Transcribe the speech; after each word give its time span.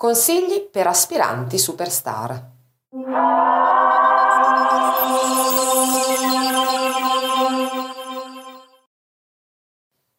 Consigli 0.00 0.68
per 0.70 0.86
aspiranti 0.86 1.58
superstar. 1.58 2.50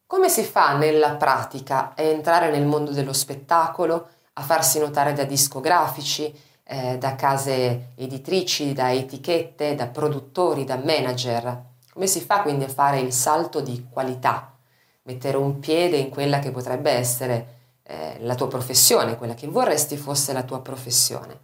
Come 0.05 0.27
si 0.27 0.43
fa 0.43 0.75
nella 0.75 1.15
pratica 1.15 1.93
a 1.95 2.01
entrare 2.01 2.51
nel 2.51 2.65
mondo 2.65 2.91
dello 2.91 3.13
spettacolo, 3.13 4.09
a 4.33 4.41
farsi 4.41 4.79
notare 4.79 5.13
da 5.13 5.23
discografici, 5.23 6.37
eh, 6.63 6.97
da 6.97 7.15
case 7.15 7.91
editrici, 7.95 8.73
da 8.73 8.91
etichette, 8.91 9.75
da 9.75 9.87
produttori, 9.87 10.65
da 10.65 10.75
manager? 10.75 11.67
Come 11.93 12.07
si 12.07 12.19
fa 12.19 12.41
quindi 12.41 12.65
a 12.65 12.67
fare 12.67 12.99
il 12.99 13.13
salto 13.13 13.61
di 13.61 13.87
qualità, 13.89 14.57
mettere 15.03 15.37
un 15.37 15.57
piede 15.59 15.95
in 15.95 16.09
quella 16.09 16.39
che 16.39 16.51
potrebbe 16.51 16.91
essere 16.91 17.58
eh, 17.89 18.17
la 18.19 18.35
tua 18.35 18.47
professione, 18.47 19.17
quella 19.17 19.33
che 19.33 19.47
vorresti 19.47 19.97
fosse 19.97 20.31
la 20.31 20.43
tua 20.43 20.61
professione? 20.61 21.39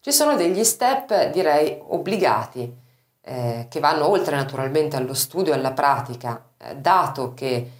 Ci 0.00 0.10
sono 0.10 0.34
degli 0.34 0.64
step, 0.64 1.30
direi, 1.30 1.80
obbligati, 1.80 2.76
eh, 3.20 3.66
che 3.70 3.80
vanno 3.80 4.08
oltre 4.08 4.34
naturalmente 4.34 4.96
allo 4.96 5.14
studio 5.14 5.52
e 5.52 5.56
alla 5.56 5.72
pratica, 5.72 6.44
eh, 6.58 6.76
dato 6.76 7.34
che 7.34 7.70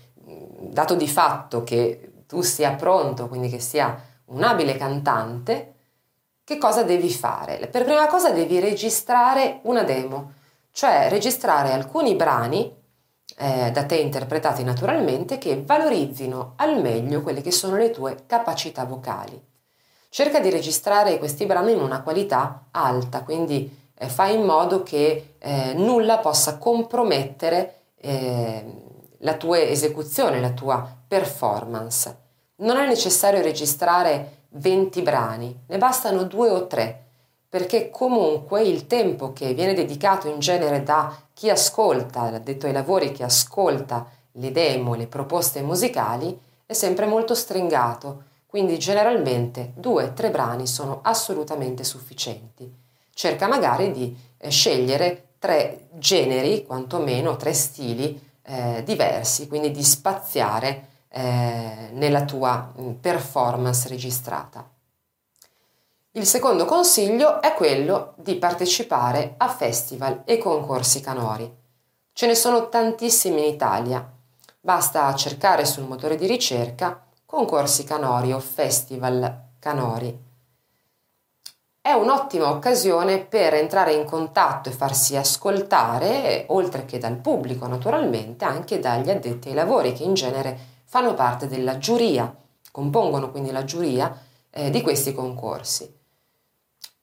dato 0.59 0.95
di 0.95 1.09
fatto 1.09 1.65
che 1.65 2.13
tu 2.27 2.43
sia 2.43 2.75
pronto, 2.75 3.29
quindi 3.29 3.49
che 3.49 3.61
sia 3.61 4.01
un 4.27 4.43
abile 4.43 4.77
cantante, 4.77 5.75
che 6.45 6.59
cosa 6.59 6.83
devi 6.83 7.11
fare? 7.11 7.67
Per 7.67 7.85
prima 7.85 8.07
cosa 8.07 8.31
devi 8.31 8.61
registrare 8.61 9.61
una 9.63 9.83
demo, 9.83 10.33
cioè 10.71 11.09
registrare 11.09 11.73
alcuni 11.73 12.15
brani 12.15 12.76
eh, 13.37 13.71
da 13.71 13.85
te 13.85 13.97
interpretati 13.97 14.65
naturalmente 14.65 15.39
che 15.39 15.63
valorizzino 15.65 16.55
al 16.57 16.81
meglio 16.81 17.23
quelle 17.23 17.43
che 17.43 17.51
sono 17.51 17.77
le 17.77 17.91
tue 17.91 18.25
capacità 18.27 18.85
vocali. 18.85 19.41
Cerca 20.09 20.41
di 20.41 20.49
registrare 20.49 21.19
questi 21.19 21.45
brani 21.45 21.73
in 21.73 21.81
una 21.81 22.03
qualità 22.03 22.69
alta, 22.71 23.23
quindi 23.23 23.91
eh, 23.95 24.09
fai 24.09 24.35
in 24.35 24.43
modo 24.43 24.83
che 24.83 25.35
eh, 25.39 25.75
nulla 25.75 26.19
possa 26.19 26.57
compromettere 26.57 27.81
eh, 27.97 28.65
la 29.19 29.35
tua 29.35 29.61
esecuzione, 29.61 30.41
la 30.41 30.53
tua 30.53 30.89
performance. 31.07 32.25
Non 32.57 32.79
è 32.79 32.87
necessario 32.87 33.43
registrare 33.43 34.45
20 34.51 35.03
brani, 35.03 35.65
ne 35.67 35.79
bastano 35.79 36.23
due 36.25 36.49
o 36.49 36.67
tre, 36.67 37.06
perché 37.57 37.89
comunque 37.89 38.61
il 38.61 38.87
tempo 38.87 39.33
che 39.33 39.55
viene 39.55 39.73
dedicato 39.73 40.29
in 40.29 40.41
genere 40.41 40.83
da 40.83 41.17
chi 41.33 41.49
ascolta, 41.49 42.29
detto 42.39 42.67
ai 42.67 42.73
lavori, 42.75 43.13
chi 43.13 43.23
ascolta 43.23 44.07
le 44.33 44.53
demo, 44.53 44.93
le 44.93 45.07
proposte 45.07 45.63
musicali, 45.63 46.39
è 46.67 46.75
sempre 46.75 47.07
molto 47.07 47.35
stringato, 47.35 48.25
quindi 48.45 48.79
generalmente 48.79 49.73
due 49.75 50.05
o 50.05 50.13
tre 50.13 50.31
brani 50.31 50.67
sono 50.67 50.99
assolutamente 51.01 51.83
sufficienti. 51.83 52.71
Cerca 53.15 53.49
magari 53.49 53.91
di 53.91 54.15
eh, 54.37 54.51
scegliere 54.51 55.29
tre 55.39 55.87
generi, 55.93 56.67
quantomeno 56.67 57.37
tre 57.37 57.55
stili 57.55 58.21
eh, 58.43 58.83
diversi, 58.85 59.49
quindi 59.49 59.71
di 59.71 59.83
spaziare 59.83 60.89
eh, 61.09 61.89
nella 61.93 62.27
tua 62.27 62.71
mm, 62.79 62.91
performance 63.01 63.89
registrata. 63.89 64.76
Il 66.17 66.27
secondo 66.27 66.65
consiglio 66.65 67.43
è 67.43 67.53
quello 67.53 68.15
di 68.17 68.37
partecipare 68.37 69.35
a 69.37 69.49
festival 69.49 70.23
e 70.25 70.39
concorsi 70.39 71.01
canori. 71.01 71.51
Ce 72.13 72.27
ne 72.27 72.35
sono 72.35 72.69
tantissimi 72.69 73.47
in 73.47 73.53
Italia. 73.53 74.11
Basta 74.59 75.15
cercare 75.15 75.65
sul 75.65 75.85
motore 75.85 76.17
di 76.17 76.27
ricerca 76.27 77.05
concorsi 77.27 77.85
canori 77.85 78.33
o 78.33 78.41
festival 78.41 79.43
canori 79.59 80.25
è 81.87 81.93
un'ottima 81.93 82.51
occasione 82.51 83.21
per 83.21 83.55
entrare 83.55 83.93
in 83.93 84.05
contatto 84.05 84.69
e 84.69 84.73
farsi 84.73 85.15
ascoltare, 85.15 86.47
oltre 86.49 86.85
che 86.85 86.99
dal 86.99 87.15
pubblico 87.15 87.69
naturalmente, 87.69 88.45
anche 88.45 88.81
dagli 88.81 89.09
addetti 89.09 89.51
ai 89.51 89.55
lavori 89.55 89.93
che 89.93 90.03
in 90.03 90.15
genere 90.15 90.59
fanno 90.85 91.15
parte 91.15 91.47
della 91.47 91.79
giuria, 91.79 92.35
compongono 92.73 93.31
quindi 93.31 93.53
la 93.53 93.63
giuria 93.63 94.21
eh, 94.51 94.71
di 94.71 94.83
questi 94.83 95.15
concorsi. 95.15 95.96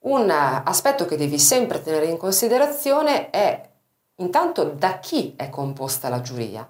Un 0.03 0.29
aspetto 0.29 1.05
che 1.05 1.15
devi 1.15 1.39
sempre 1.39 1.81
tenere 1.81 2.07
in 2.07 2.17
considerazione 2.17 3.29
è 3.29 3.69
intanto 4.15 4.65
da 4.65 4.99
chi 4.99 5.33
è 5.37 5.49
composta 5.49 6.09
la 6.09 6.19
giuria. 6.19 6.67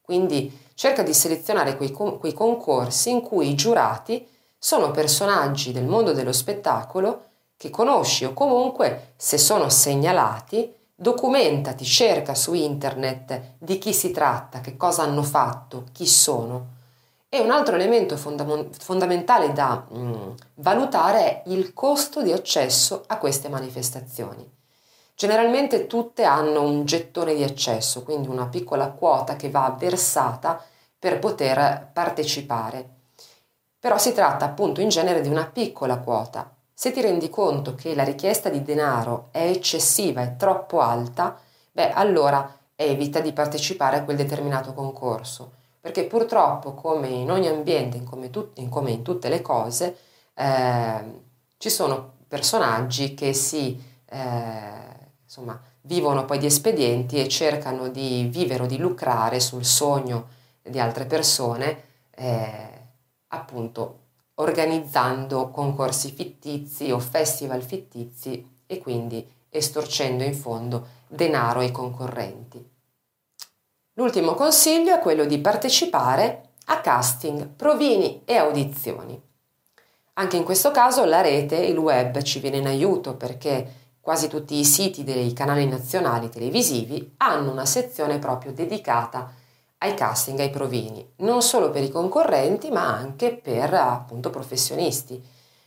Quindi 0.00 0.56
cerca 0.74 1.02
di 1.02 1.12
selezionare 1.12 1.76
quei, 1.76 1.90
quei 1.90 2.32
concorsi 2.32 3.10
in 3.10 3.22
cui 3.22 3.50
i 3.50 3.54
giurati 3.56 4.24
sono 4.56 4.92
personaggi 4.92 5.72
del 5.72 5.84
mondo 5.84 6.12
dello 6.12 6.32
spettacolo 6.32 7.24
che 7.56 7.70
conosci 7.70 8.24
o 8.24 8.32
comunque, 8.34 9.14
se 9.16 9.36
sono 9.36 9.68
segnalati, 9.68 10.72
documentati, 10.94 11.84
cerca 11.84 12.36
su 12.36 12.54
internet 12.54 13.54
di 13.58 13.78
chi 13.78 13.92
si 13.92 14.12
tratta, 14.12 14.60
che 14.60 14.76
cosa 14.76 15.02
hanno 15.02 15.24
fatto, 15.24 15.86
chi 15.92 16.06
sono. 16.06 16.66
E 17.34 17.40
un 17.40 17.50
altro 17.50 17.74
elemento 17.74 18.16
fonda- 18.16 18.46
fondamentale 18.70 19.52
da 19.52 19.84
mh, 19.88 19.98
mm, 19.98 20.30
valutare 20.54 21.18
è 21.18 21.42
il 21.46 21.74
costo 21.74 22.22
di 22.22 22.30
accesso 22.30 23.02
a 23.08 23.18
queste 23.18 23.48
manifestazioni. 23.48 24.48
Generalmente 25.16 25.88
tutte 25.88 26.22
hanno 26.22 26.62
un 26.62 26.84
gettone 26.84 27.34
di 27.34 27.42
accesso, 27.42 28.04
quindi 28.04 28.28
una 28.28 28.46
piccola 28.46 28.90
quota 28.90 29.34
che 29.34 29.50
va 29.50 29.74
versata 29.76 30.62
per 30.96 31.18
poter 31.18 31.90
partecipare 31.92 32.94
però 33.84 33.98
si 33.98 34.14
tratta 34.14 34.46
appunto 34.46 34.80
in 34.80 34.88
genere 34.88 35.20
di 35.20 35.28
una 35.28 35.44
piccola 35.44 35.98
quota. 35.98 36.50
Se 36.72 36.90
ti 36.90 37.02
rendi 37.02 37.28
conto 37.28 37.74
che 37.74 37.94
la 37.94 38.02
richiesta 38.02 38.48
di 38.48 38.62
denaro 38.62 39.28
è 39.30 39.42
eccessiva, 39.46 40.22
è 40.22 40.36
troppo 40.36 40.80
alta, 40.80 41.38
beh 41.70 41.92
allora 41.92 42.50
evita 42.76 43.20
di 43.20 43.34
partecipare 43.34 43.98
a 43.98 44.04
quel 44.04 44.16
determinato 44.16 44.72
concorso, 44.72 45.63
perché 45.84 46.06
purtroppo 46.06 46.72
come 46.72 47.08
in 47.08 47.30
ogni 47.30 47.46
ambiente, 47.46 48.02
come, 48.04 48.30
tut- 48.30 48.58
come 48.70 48.90
in 48.90 49.02
tutte 49.02 49.28
le 49.28 49.42
cose, 49.42 49.98
eh, 50.32 51.20
ci 51.58 51.68
sono 51.68 52.14
personaggi 52.26 53.12
che 53.12 53.34
si 53.34 53.78
eh, 54.06 54.18
insomma, 55.22 55.60
vivono 55.82 56.24
poi 56.24 56.38
di 56.38 56.46
espedienti 56.46 57.20
e 57.20 57.28
cercano 57.28 57.88
di 57.88 58.26
vivere 58.30 58.62
o 58.62 58.66
di 58.66 58.78
lucrare 58.78 59.40
sul 59.40 59.66
sogno 59.66 60.28
di 60.62 60.80
altre 60.80 61.04
persone. 61.04 61.82
Eh, 62.12 62.80
appunto 63.28 63.98
organizzando 64.36 65.50
concorsi 65.50 66.12
fittizi 66.12 66.92
o 66.92 66.98
festival 66.98 67.62
fittizi 67.62 68.62
e 68.64 68.78
quindi 68.78 69.30
estorcendo 69.50 70.24
in 70.24 70.34
fondo 70.34 70.86
denaro 71.08 71.60
ai 71.60 71.70
concorrenti. 71.70 72.72
L'ultimo 73.96 74.34
consiglio 74.34 74.92
è 74.92 74.98
quello 74.98 75.24
di 75.24 75.38
partecipare 75.38 76.48
a 76.66 76.80
casting, 76.80 77.46
provini 77.46 78.22
e 78.24 78.34
audizioni. 78.36 79.20
Anche 80.14 80.36
in 80.36 80.42
questo 80.42 80.72
caso 80.72 81.04
la 81.04 81.20
rete, 81.20 81.54
il 81.56 81.78
web 81.78 82.20
ci 82.22 82.40
viene 82.40 82.56
in 82.56 82.66
aiuto 82.66 83.14
perché 83.14 83.82
quasi 84.00 84.26
tutti 84.26 84.56
i 84.56 84.64
siti 84.64 85.04
dei 85.04 85.32
canali 85.32 85.68
nazionali 85.68 86.28
televisivi 86.28 87.14
hanno 87.18 87.52
una 87.52 87.66
sezione 87.66 88.18
proprio 88.18 88.52
dedicata 88.52 89.32
ai 89.78 89.94
casting, 89.94 90.40
ai 90.40 90.50
provini, 90.50 91.12
non 91.18 91.40
solo 91.40 91.70
per 91.70 91.84
i 91.84 91.90
concorrenti 91.90 92.70
ma 92.70 92.92
anche 92.92 93.36
per 93.36 93.74
appunto 93.74 94.28
professionisti. 94.28 95.22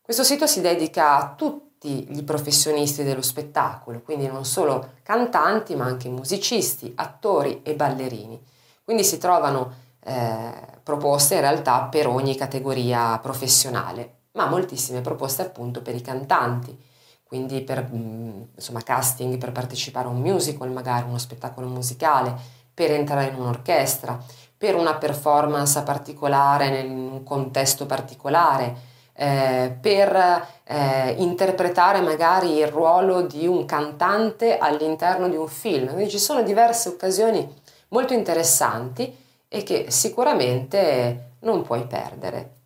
Questo 0.03 0.25
sito 0.25 0.47
si 0.47 0.61
dedica 0.61 1.17
a 1.17 1.35
tutti 1.35 1.72
i 1.89 2.23
professionisti 2.23 3.03
dello 3.03 3.23
spettacolo, 3.23 4.01
quindi 4.03 4.27
non 4.27 4.45
solo 4.45 4.95
cantanti 5.03 5.75
ma 5.75 5.85
anche 5.85 6.09
musicisti, 6.09 6.93
attori 6.97 7.63
e 7.63 7.75
ballerini. 7.75 8.41
Quindi 8.85 9.05
si 9.05 9.19
trovano 9.19 9.73
eh, 10.05 10.53
proposte 10.83 11.35
in 11.35 11.41
realtà 11.41 11.83
per 11.85 12.07
ogni 12.07 12.37
categoria 12.37 13.19
professionale, 13.19 14.21
ma 14.33 14.47
moltissime 14.47 15.01
proposte 15.01 15.43
appunto 15.43 15.83
per 15.83 15.95
i 15.95 16.01
cantanti 16.01 16.91
quindi 17.33 17.63
per 17.63 17.89
mm, 17.91 18.43
insomma, 18.57 18.83
casting 18.83 19.39
per 19.39 19.53
partecipare 19.53 20.07
a 20.07 20.11
un 20.11 20.21
musical, 20.21 20.71
magari 20.71 21.09
uno 21.09 21.17
spettacolo 21.17 21.67
musicale, 21.67 22.37
per 22.75 22.91
entrare 22.91 23.29
in 23.29 23.37
un'orchestra, 23.37 24.23
per 24.55 24.75
una 24.75 24.97
performance 24.97 25.83
particolare 25.83 26.81
in 26.81 26.91
un 26.91 27.23
contesto 27.23 27.87
particolare, 27.87 28.77
eh, 29.15 29.77
per 29.81 30.47
eh, 30.65 31.15
interpretare 31.19 32.01
magari 32.01 32.57
il 32.59 32.69
ruolo 32.69 33.23
di 33.23 33.47
un 33.47 33.65
cantante 33.67 34.59
all'interno 34.59 35.29
di 35.29 35.37
un 35.37 35.49
film. 35.49 35.93
Quindi 35.93 36.11
ci 36.11 36.19
sono 36.19 36.43
diverse 36.43 36.89
occasioni 36.89 37.47
molto 37.89 38.15
interessanti 38.15 39.15
e 39.49 39.63
che 39.63 39.87
sicuramente 39.91 41.35
non 41.41 41.63
puoi 41.63 41.87
perdere. 41.87 42.62